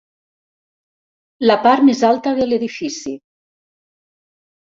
[1.51, 3.13] La part més alta de l'edifici.